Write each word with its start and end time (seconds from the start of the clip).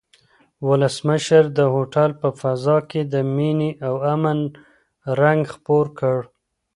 ولسمشر 0.67 1.43
د 1.57 1.59
هوټل 1.73 2.09
په 2.21 2.29
فضا 2.39 2.77
کې 2.89 3.01
د 3.13 3.15
مینې 3.35 3.71
او 3.87 3.93
امن 4.13 4.39
رنګ 5.21 5.41
خپور 5.53 5.85
کړ. 5.99 6.17